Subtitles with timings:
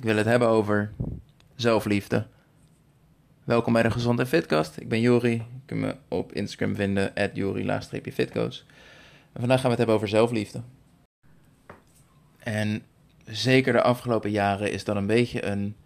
[0.00, 0.92] Ik wil het hebben over
[1.54, 2.26] zelfliefde.
[3.44, 4.76] Welkom bij de Gezond en Fitcast.
[4.76, 5.32] Ik ben Jori.
[5.32, 8.64] Je kunt me op Instagram vinden, at Jori-fitcoach.
[9.32, 10.62] En vandaag gaan we het hebben over zelfliefde.
[12.38, 12.82] En
[13.24, 15.76] zeker de afgelopen jaren is dat een beetje een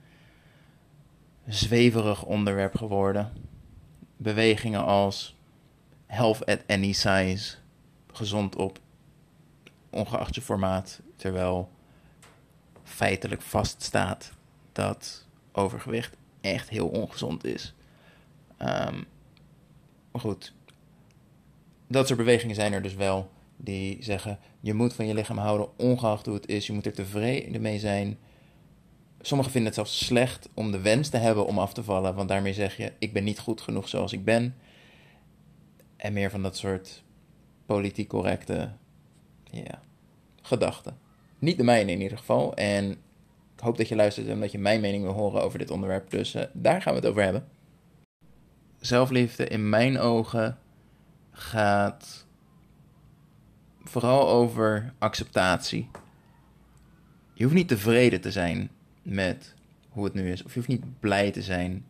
[1.47, 3.33] zweverig onderwerp geworden.
[4.17, 5.37] Bewegingen als
[6.07, 7.57] health at any size,
[8.13, 8.79] gezond op
[9.91, 11.74] ongeacht je formaat, terwijl
[12.85, 14.33] feitelijk vaststaat
[14.73, 17.75] dat overgewicht echt heel ongezond is.
[18.59, 19.07] Um,
[20.11, 20.53] maar goed,
[21.87, 25.79] dat soort bewegingen zijn er dus wel die zeggen: je moet van je lichaam houden,
[25.79, 26.67] ongeacht hoe het is.
[26.67, 28.19] Je moet er tevreden mee zijn.
[29.21, 32.29] Sommigen vinden het zelfs slecht om de wens te hebben om af te vallen, want
[32.29, 34.57] daarmee zeg je: ik ben niet goed genoeg zoals ik ben.
[35.97, 37.03] En meer van dat soort
[37.67, 38.73] politiek correcte
[39.51, 39.81] ja,
[40.43, 40.99] gedachten.
[41.39, 42.55] Niet de mijne in ieder geval.
[42.55, 42.91] En
[43.55, 46.11] ik hoop dat je luistert en dat je mijn mening wil horen over dit onderwerp.
[46.11, 47.49] Dus uh, daar gaan we het over hebben.
[48.81, 50.59] Zelfliefde in mijn ogen
[51.31, 52.27] gaat
[53.85, 55.89] vooral over acceptatie.
[57.35, 58.71] Je hoeft niet tevreden te zijn
[59.03, 59.55] met
[59.89, 60.43] hoe het nu is.
[60.43, 61.87] Of je hoeft niet blij te zijn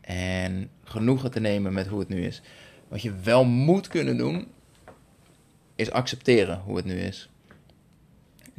[0.00, 2.42] en genoegen te nemen met hoe het nu is.
[2.88, 4.46] Wat je wel moet kunnen doen,
[5.74, 7.30] is accepteren hoe het nu is.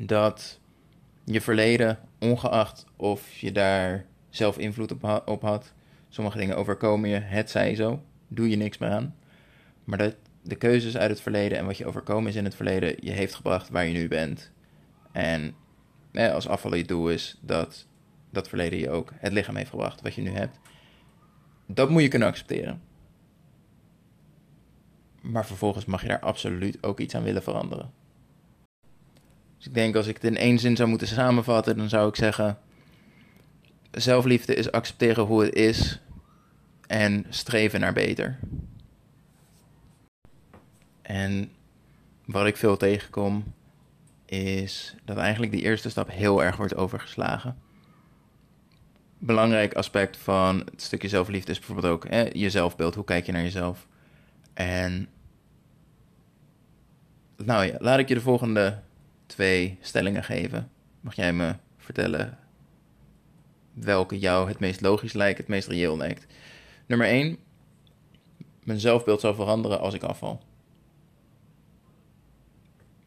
[0.05, 0.59] Dat
[1.23, 4.91] je verleden, ongeacht of je daar zelf invloed
[5.25, 5.73] op, had,
[6.09, 9.15] sommige dingen overkomen je, het zij zo, doe je niks meer aan.
[9.83, 12.95] Maar dat de keuzes uit het verleden en wat je overkomen is in het verleden
[12.99, 14.51] je heeft gebracht waar je nu bent.
[15.11, 15.55] En
[16.13, 17.87] als afvallen je doel is dat
[18.29, 20.59] dat verleden je ook het lichaam heeft gebracht wat je nu hebt.
[21.65, 22.81] Dat moet je kunnen accepteren.
[25.21, 28.00] Maar vervolgens mag je daar absoluut ook iets aan willen veranderen.
[29.61, 32.15] Dus ik denk als ik het in één zin zou moeten samenvatten, dan zou ik
[32.15, 32.57] zeggen:
[33.91, 35.99] zelfliefde is accepteren hoe het is
[36.87, 38.39] en streven naar beter.
[41.01, 41.51] En
[42.25, 43.53] wat ik veel tegenkom,
[44.25, 47.57] is dat eigenlijk die eerste stap heel erg wordt overgeslagen.
[49.17, 52.95] Belangrijk aspect van het stukje zelfliefde is bijvoorbeeld ook hè, je zelfbeeld.
[52.95, 53.87] Hoe kijk je naar jezelf?
[54.53, 55.09] En
[57.37, 58.81] nou ja, laat ik je de volgende
[59.31, 60.71] twee stellingen geven.
[61.01, 62.37] Mag jij me vertellen
[63.73, 66.25] welke jou het meest logisch lijkt, het meest reëel lijkt?
[66.85, 67.37] Nummer 1.
[68.63, 70.41] Mijn zelfbeeld zal veranderen als ik afval.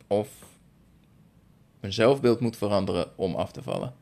[0.06, 0.28] Of
[1.80, 3.94] mijn zelfbeeld moet veranderen om af te vallen.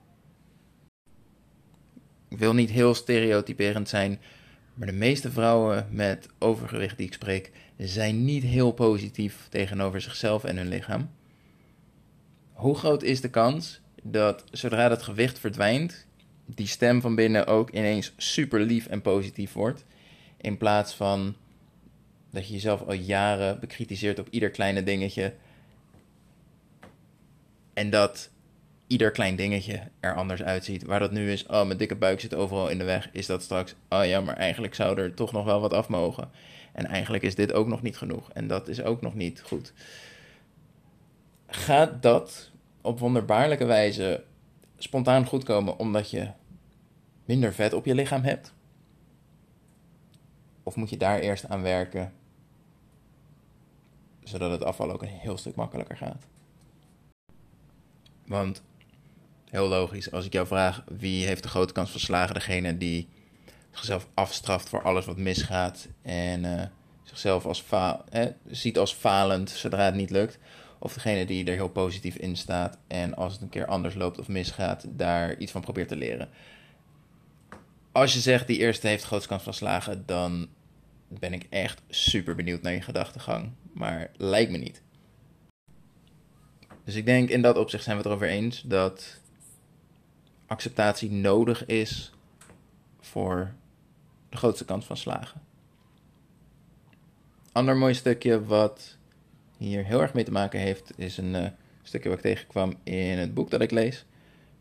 [2.28, 4.20] Ik wil niet heel stereotyperend zijn,
[4.74, 10.44] maar de meeste vrouwen met overgewicht die ik spreek zijn niet heel positief tegenover zichzelf
[10.44, 11.10] en hun lichaam.
[12.62, 16.06] Hoe groot is de kans dat zodra dat gewicht verdwijnt,
[16.46, 19.84] die stem van binnen ook ineens super lief en positief wordt,
[20.36, 21.34] in plaats van
[22.30, 25.34] dat je jezelf al jaren bekritiseert op ieder kleine dingetje
[27.74, 28.30] en dat
[28.86, 30.84] ieder klein dingetje er anders uitziet.
[30.84, 33.42] Waar dat nu is, oh, mijn dikke buik zit overal in de weg, is dat
[33.42, 36.30] straks, oh ja, maar eigenlijk zou er toch nog wel wat af mogen.
[36.72, 38.30] En eigenlijk is dit ook nog niet genoeg.
[38.32, 39.72] En dat is ook nog niet goed.
[41.46, 42.50] Gaat dat
[42.82, 44.24] op wonderbaarlijke wijze
[44.76, 46.30] spontaan goed komen omdat je
[47.24, 48.52] minder vet op je lichaam hebt?
[50.62, 52.12] Of moet je daar eerst aan werken,
[54.22, 56.26] zodat het afval ook een heel stuk makkelijker gaat?
[58.26, 58.62] Want,
[59.50, 63.08] heel logisch, als ik jou vraag wie heeft de grote kans van slagen, degene die
[63.70, 66.62] zichzelf afstraft voor alles wat misgaat en uh,
[67.02, 67.64] zichzelf als
[68.10, 70.38] eh, ziet als falend zodra het niet lukt.
[70.84, 74.18] Of degene die er heel positief in staat en als het een keer anders loopt
[74.18, 76.28] of misgaat, daar iets van probeert te leren.
[77.92, 80.48] Als je zegt die eerste heeft grootste kans van slagen, dan
[81.08, 83.50] ben ik echt super benieuwd naar je gedachtegang.
[83.72, 84.82] Maar lijkt me niet.
[86.84, 89.20] Dus ik denk in dat opzicht zijn we het erover eens dat
[90.46, 92.12] acceptatie nodig is
[93.00, 93.54] voor
[94.28, 95.40] de grootste kans van slagen.
[97.52, 99.00] Ander mooi stukje wat
[99.62, 101.46] hier heel erg mee te maken heeft, is een uh,
[101.82, 104.04] stukje wat ik tegenkwam in het boek dat ik lees.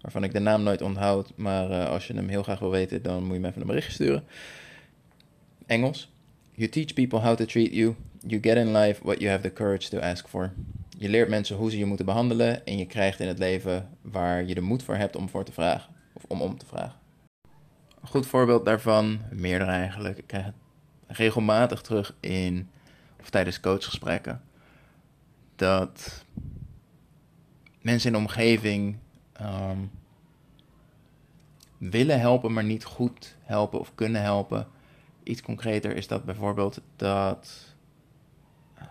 [0.01, 3.01] Waarvan ik de naam nooit onthoud, maar uh, als je hem heel graag wil weten,
[3.01, 4.24] dan moet je me even een berichtje sturen.
[5.65, 6.12] Engels.
[6.51, 7.95] You teach people how to treat you.
[8.27, 10.53] You get in life what you have the courage to ask for.
[10.98, 14.44] Je leert mensen hoe ze je moeten behandelen en je krijgt in het leven waar
[14.44, 15.94] je de moed voor hebt om voor te vragen.
[16.13, 17.00] Of om om te vragen.
[18.01, 20.53] Een goed voorbeeld daarvan, meerdere eigenlijk, ik krijg het
[21.07, 22.69] regelmatig terug in,
[23.19, 24.42] of tijdens coachgesprekken,
[25.62, 26.25] dat
[27.81, 28.98] mensen in de omgeving
[29.42, 29.92] um,
[31.78, 34.68] willen helpen, maar niet goed helpen of kunnen helpen.
[35.24, 37.75] Iets concreter is dat bijvoorbeeld dat
[38.75, 38.86] eh,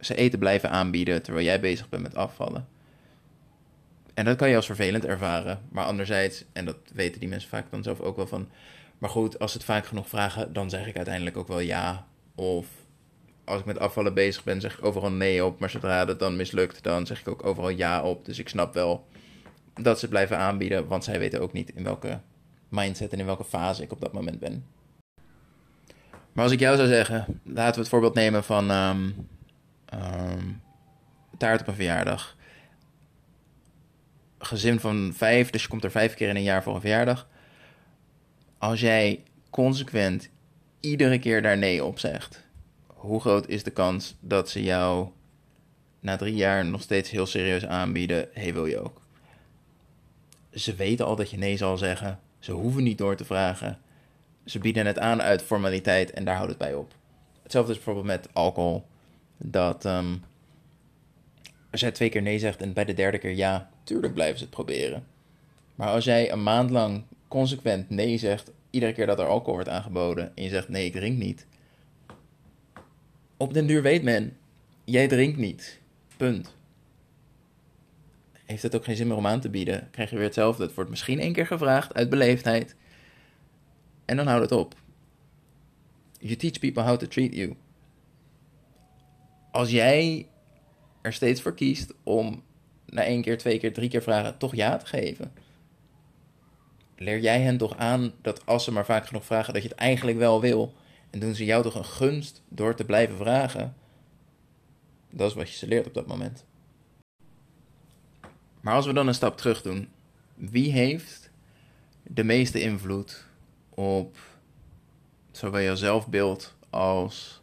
[0.00, 2.68] ze eten blijven aanbieden terwijl jij bezig bent met afvallen.
[4.14, 5.60] En dat kan je als vervelend ervaren.
[5.68, 8.48] Maar anderzijds, en dat weten die mensen vaak dan zelf ook wel van.
[8.98, 12.06] Maar goed, als ze het vaak genoeg vragen, dan zeg ik uiteindelijk ook wel ja.
[12.34, 12.77] Of
[13.48, 15.60] als ik met afvallen bezig ben, zeg ik overal nee op.
[15.60, 18.24] Maar zodra het dan mislukt, dan zeg ik ook overal ja op.
[18.24, 19.06] Dus ik snap wel
[19.74, 22.20] dat ze blijven aanbieden, want zij weten ook niet in welke
[22.68, 24.64] mindset en in welke fase ik op dat moment ben.
[26.32, 29.28] Maar als ik jou zou zeggen, laten we het voorbeeld nemen van um,
[29.94, 30.60] um,
[31.38, 32.36] taart op een verjaardag.
[34.38, 37.28] Gezin van vijf, dus je komt er vijf keer in een jaar voor een verjaardag.
[38.58, 40.28] Als jij consequent
[40.80, 42.47] iedere keer daar nee op zegt,
[42.98, 45.08] hoe groot is de kans dat ze jou
[46.00, 49.00] na drie jaar nog steeds heel serieus aanbieden: hey, wil je ook?
[50.52, 52.20] Ze weten al dat je nee zal zeggen.
[52.38, 53.78] Ze hoeven niet door te vragen.
[54.44, 56.92] Ze bieden het aan uit formaliteit en daar houdt het bij op.
[57.42, 58.86] Hetzelfde is bijvoorbeeld met alcohol.
[59.36, 60.22] Dat um,
[61.70, 64.44] als jij twee keer nee zegt en bij de derde keer ja, tuurlijk blijven ze
[64.44, 65.06] het proberen.
[65.74, 69.68] Maar als jij een maand lang consequent nee zegt, iedere keer dat er alcohol wordt
[69.68, 71.46] aangeboden en je zegt nee, ik drink niet.
[73.38, 74.36] Op den duur weet men,
[74.84, 75.80] jij drinkt niet.
[76.16, 76.56] Punt
[78.48, 79.88] heeft het ook geen zin meer om aan te bieden.
[79.90, 80.62] Krijg je weer hetzelfde.
[80.62, 82.76] Het wordt misschien één keer gevraagd uit beleefdheid.
[84.04, 84.74] En dan houdt het op.
[86.18, 87.56] You teach people how to treat you.
[89.50, 90.28] Als jij
[91.02, 92.42] er steeds voor kiest om
[92.86, 95.32] na één keer, twee keer, drie keer vragen toch ja te geven.
[96.96, 99.78] Leer jij hen toch aan dat als ze maar vaak genoeg vragen, dat je het
[99.78, 100.74] eigenlijk wel wil.
[101.10, 103.74] En doen ze jou toch een gunst door te blijven vragen.
[105.10, 106.44] Dat is wat je ze leert op dat moment.
[108.60, 109.88] Maar als we dan een stap terug doen,
[110.34, 111.30] wie heeft
[112.02, 113.24] de meeste invloed
[113.68, 114.16] op
[115.30, 117.42] zowel je zelfbeeld als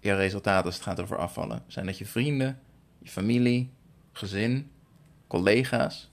[0.00, 1.64] je resultaten als het gaat over afvallen?
[1.66, 2.60] Zijn dat je vrienden,
[2.98, 3.70] je familie,
[4.12, 4.70] gezin,
[5.26, 6.10] collega's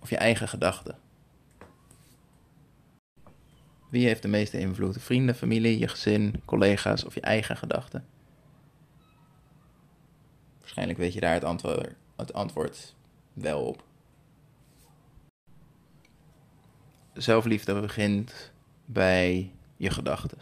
[0.00, 0.98] of je eigen gedachten?
[3.94, 5.02] Wie heeft de meeste invloed?
[5.02, 8.04] Vrienden, familie, je gezin, collega's of je eigen gedachten?
[10.60, 12.94] Waarschijnlijk weet je daar het antwoord het antwoord
[13.32, 13.84] wel op.
[17.12, 18.52] Zelfliefde begint
[18.84, 20.38] bij je gedachten.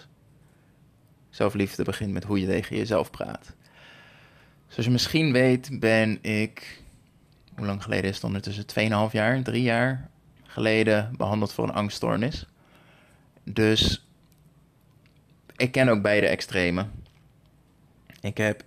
[1.30, 3.54] Zelfliefde begint met hoe je tegen jezelf praat.
[4.68, 6.82] Zoals je misschien weet, ben ik,
[7.56, 8.64] hoe lang geleden is het ondertussen?
[9.08, 10.10] 2,5 jaar, 3 jaar
[10.42, 12.46] geleden behandeld voor een angststoornis.
[13.44, 14.06] Dus
[15.56, 16.92] ik ken ook beide extremen.
[18.20, 18.64] Ik heb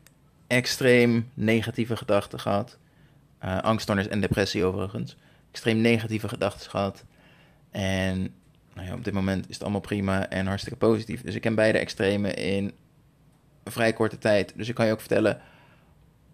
[0.47, 2.77] extreem negatieve gedachten gehad.
[3.43, 5.17] Uh, angststoornis en depressie overigens.
[5.51, 7.05] Extreem negatieve gedachten gehad.
[7.71, 8.33] En
[8.73, 11.21] nou ja, op dit moment is het allemaal prima en hartstikke positief.
[11.21, 12.73] Dus ik ken beide extremen in
[13.63, 14.53] vrij korte tijd.
[14.55, 15.41] Dus ik kan je ook vertellen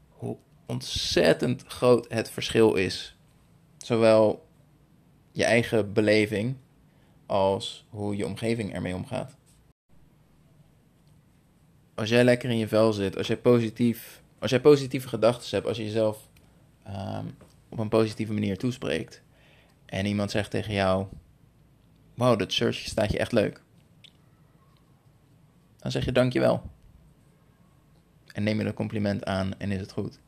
[0.09, 3.15] hoe ontzettend groot het verschil is.
[3.77, 4.47] Zowel
[5.31, 6.55] je eigen beleving
[7.31, 9.36] als hoe je omgeving ermee omgaat.
[11.95, 15.68] Als jij lekker in je vel zit, als jij, positief, als jij positieve gedachten hebt,
[15.68, 16.30] als je jezelf
[16.83, 17.25] Ehm,
[17.69, 19.22] op een positieve manier toespreekt.
[19.86, 21.06] En iemand zegt tegen jou:
[22.14, 23.61] Wow, dat shirtje staat je echt leuk.
[25.78, 26.61] Dan zeg je dankjewel.
[28.33, 30.19] En neem je een compliment aan en is het goed.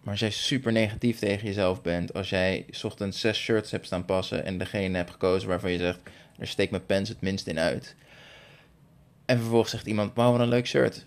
[0.00, 4.04] Maar als jij super negatief tegen jezelf bent, als jij ochtends zes shirts hebt staan
[4.04, 6.00] passen en degene hebt gekozen waarvan je zegt,
[6.38, 7.94] er steekt mijn pens het minst in uit.
[9.24, 11.06] En vervolgens zegt iemand, wauw wat een leuk shirt.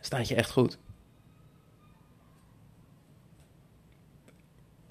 [0.00, 0.78] Staat je echt goed.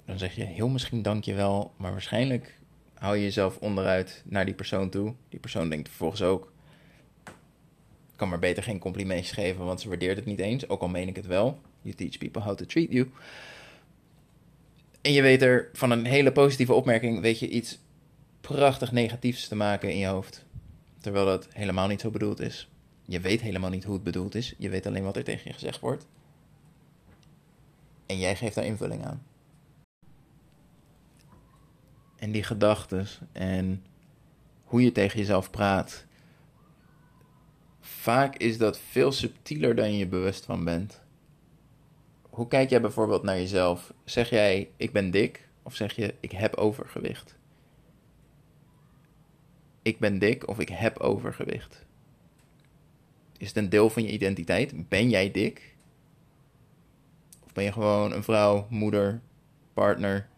[0.06, 2.58] dan zeg je heel misschien dankjewel, maar waarschijnlijk
[2.94, 5.14] hou je jezelf onderuit naar die persoon toe.
[5.28, 6.52] Die persoon denkt vervolgens ook,
[8.16, 11.08] kan maar beter geen complimentjes geven, want ze waardeert het niet eens, ook al meen
[11.08, 11.60] ik het wel.
[11.86, 13.10] You teach people how to treat you.
[15.00, 17.78] En je weet er van een hele positieve opmerking, weet je iets
[18.40, 20.44] prachtig negatiefs te maken in je hoofd.
[20.98, 22.68] Terwijl dat helemaal niet zo bedoeld is.
[23.04, 24.54] Je weet helemaal niet hoe het bedoeld is.
[24.58, 26.06] Je weet alleen wat er tegen je gezegd wordt.
[28.06, 29.22] En jij geeft daar invulling aan
[32.16, 33.84] en die gedachten en
[34.64, 36.04] hoe je tegen jezelf praat.
[37.80, 41.00] Vaak is dat veel subtieler dan je bewust van bent.
[42.36, 43.92] Hoe kijk jij bijvoorbeeld naar jezelf?
[44.04, 47.36] Zeg jij ik ben dik of zeg je ik heb overgewicht?
[49.82, 51.84] Ik ben dik of ik heb overgewicht.
[53.38, 54.88] Is het een deel van je identiteit?
[54.88, 55.76] Ben jij dik?
[57.44, 59.20] Of ben je gewoon een vrouw, moeder,
[59.72, 60.28] partner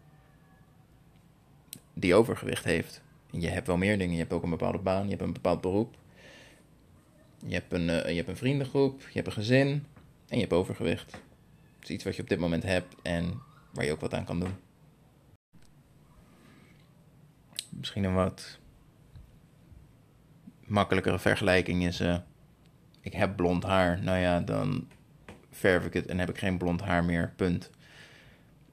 [1.93, 3.01] die overgewicht heeft.
[3.31, 4.13] Je hebt wel meer dingen.
[4.13, 5.95] Je hebt ook een bepaalde baan, je hebt een bepaald beroep.
[7.45, 9.85] Je hebt een, uh, je hebt een vriendengroep, je hebt een gezin
[10.27, 11.27] en je hebt overgewicht.
[11.89, 13.41] Iets wat je op dit moment hebt en
[13.73, 14.53] waar je ook wat aan kan doen.
[17.69, 18.59] Misschien een wat
[20.65, 22.17] makkelijkere vergelijking is: uh,
[23.01, 24.03] ik heb blond haar.
[24.03, 24.87] Nou ja, dan
[25.51, 27.33] verf ik het en heb ik geen blond haar meer.
[27.35, 27.69] Punt.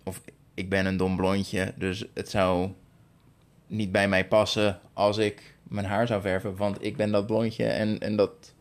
[0.02, 0.20] Of
[0.54, 2.70] ik ben een dom blondje, dus het zou
[3.66, 7.66] niet bij mij passen als ik mijn haar zou verven, want ik ben dat blondje
[7.66, 8.54] en, en dat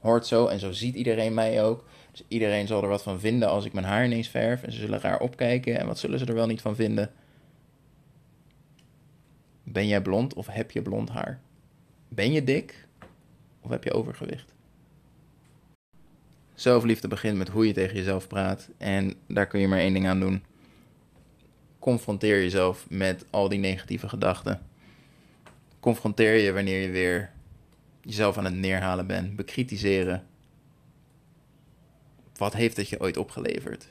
[0.00, 1.84] hoort zo en zo ziet iedereen mij ook.
[2.12, 4.78] Dus iedereen zal er wat van vinden als ik mijn haar ineens verf en ze
[4.78, 7.10] zullen raar opkijken en wat zullen ze er wel niet van vinden.
[9.62, 11.40] Ben jij blond of heb je blond haar?
[12.08, 12.86] Ben je dik
[13.60, 14.54] of heb je overgewicht?
[16.54, 20.06] Zelfliefde begint met hoe je tegen jezelf praat en daar kun je maar één ding
[20.06, 20.42] aan doen
[21.82, 24.60] confronteer jezelf met al die negatieve gedachten.
[25.80, 27.30] Confronteer je wanneer je weer
[28.00, 29.36] jezelf aan het neerhalen bent.
[29.36, 30.26] Bekritiseren.
[32.42, 33.88] Wat heeft het je ooit opgeleverd?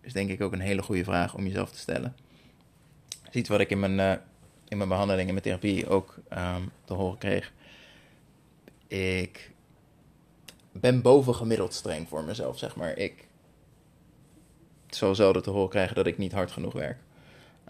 [0.00, 2.16] Is denk ik ook een hele goede vraag om jezelf te stellen.
[3.24, 4.12] Dat iets wat ik in mijn, uh,
[4.68, 7.52] in mijn behandeling, in mijn therapie ook um, te horen kreeg.
[8.86, 9.50] Ik
[10.72, 12.96] ben bovengemiddeld streng voor mezelf, zeg maar.
[12.96, 13.28] Ik
[14.86, 16.98] zal zelden te horen krijgen dat ik niet hard genoeg werk.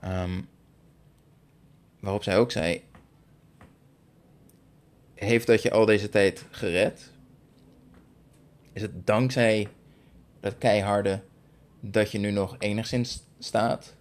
[0.05, 0.49] Um,
[2.01, 2.83] waarop zij ook zei:
[5.15, 7.11] Heeft dat je al deze tijd gered?
[8.73, 9.69] Is het dankzij
[10.51, 11.23] dat keiharde
[11.81, 13.95] dat je nu nog enigszins staat?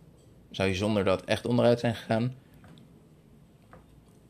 [0.52, 2.36] Zou je zonder dat echt onderuit zijn gegaan?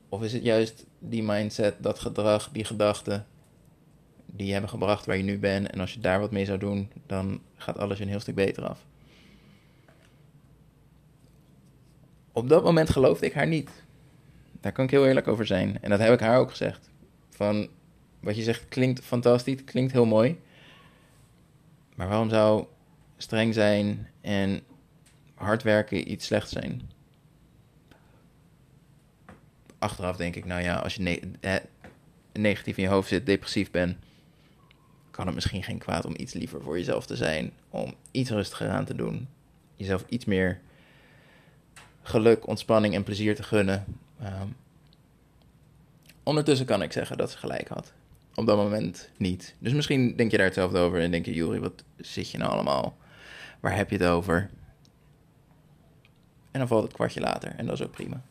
[0.10, 3.26] Of is het juist die mindset, dat gedrag, die gedachten
[4.26, 5.70] die je hebben gebracht waar je nu bent?
[5.70, 8.68] En als je daar wat mee zou doen, dan gaat alles een heel stuk beter
[8.68, 8.86] af.
[12.36, 13.70] op dat moment geloofde ik haar niet.
[14.62, 15.78] Daar kan ik heel eerlijk over zijn.
[15.82, 16.90] En dat heb ik haar ook gezegd.
[17.30, 17.68] Van
[18.20, 20.40] wat je zegt klinkt fantastisch, klinkt heel mooi.
[21.96, 22.66] Maar waarom zou
[23.18, 24.62] streng zijn en
[25.34, 26.90] hard werken iets slechts zijn?
[29.80, 31.22] Achteraf denk ik, nou ja, als je
[32.34, 33.98] negatief in je hoofd zit, depressief bent,
[35.12, 37.52] kan het misschien geen kwaad om iets liever voor jezelf te zijn.
[37.70, 39.28] Om iets rustiger aan te doen.
[39.76, 40.60] Jezelf iets meer
[42.02, 43.86] geluk, ontspanning en plezier te gunnen.
[44.20, 44.48] Ehm,
[46.24, 47.94] ondertussen kan ik zeggen dat ze gelijk had.
[48.36, 49.56] Op dat moment niet.
[49.60, 52.52] Dus misschien denk je daar hetzelfde over en denk je, Juri, wat zit je nou
[52.52, 52.98] allemaal?
[53.60, 54.50] Waar heb je het over?
[56.52, 58.22] En dan valt het kwartje later en dat is ook prima.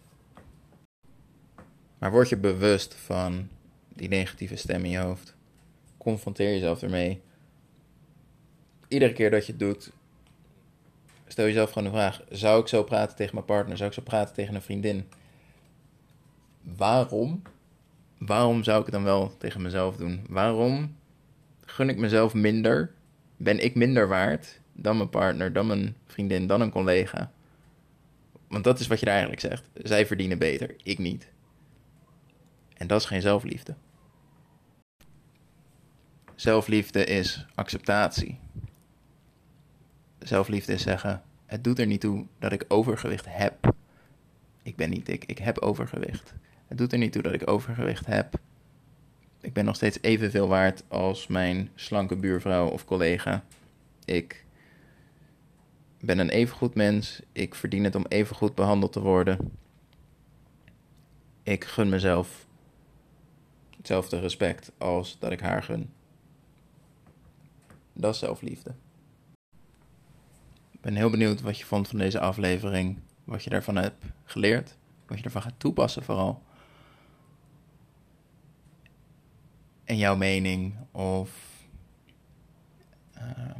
[1.99, 3.49] Maar word je bewust van
[3.89, 5.37] die negatieve stem in je hoofd.
[5.97, 7.23] Confronteer jezelf ermee.
[8.89, 9.93] Iedere keer dat je het doet,
[11.27, 13.77] stel jezelf gewoon de vraag: zou ik zo praten tegen mijn partner?
[13.77, 15.09] Zou ik zo praten tegen een vriendin?
[16.61, 17.43] Waarom?
[18.26, 20.26] Waarom zou ik het dan wel tegen mezelf doen?
[20.28, 20.97] Waarom
[21.64, 22.93] gun ik mezelf minder?
[23.37, 27.33] Ben ik minder waard dan mijn partner, dan mijn vriendin, dan een collega?
[28.49, 29.69] Want dat is wat je eigenlijk zegt.
[29.75, 31.28] Zij verdienen beter, ik niet.
[32.75, 33.75] En dat is geen zelfliefde.
[36.35, 38.38] Zelfliefde is acceptatie
[40.28, 43.75] zelfliefde is zeggen: Het doet er niet toe dat ik overgewicht heb.
[44.62, 46.35] Ik ben niet dik, ik heb overgewicht.
[46.75, 48.35] Het doet er niet toe dat ik overgewicht heb.
[49.40, 53.45] Ik ben nog steeds evenveel waard als mijn slanke buurvrouw of collega.
[54.04, 54.45] Ik
[56.00, 57.21] ben een evengoed mens.
[57.33, 59.52] Ik verdien het om evengoed behandeld te worden.
[61.43, 62.47] Ik gun mezelf
[63.76, 65.90] hetzelfde respect als dat ik haar gun.
[67.93, 68.75] Dat is zelfliefde
[70.85, 72.99] ben heel benieuwd wat je vond van deze aflevering.
[73.25, 74.76] Wat je daarvan hebt geleerd.
[75.07, 76.43] Wat je ervan gaat toepassen vooral.
[79.85, 81.31] En jouw mening of
[83.17, 83.55] uh,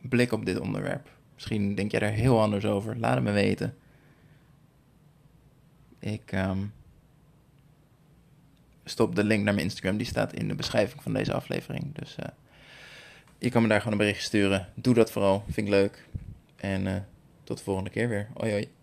[0.00, 1.10] blik op dit onderwerp.
[1.34, 2.98] Misschien denk jij er heel anders over.
[2.98, 3.76] Laat het me weten.
[5.98, 6.72] Ik um,
[8.84, 9.96] stop de link naar mijn Instagram.
[9.96, 11.94] Die staat in de beschrijving van deze aflevering.
[11.94, 12.16] Dus...
[12.20, 12.26] Uh,
[13.38, 14.68] je kan me daar gewoon een berichtje sturen.
[14.74, 16.08] Doe dat vooral, vind ik leuk.
[16.56, 16.96] En uh,
[17.44, 18.28] tot de volgende keer weer.
[18.34, 18.77] Hoi hoi.